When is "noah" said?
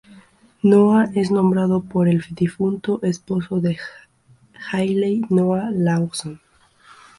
0.63-1.11, 5.29-5.69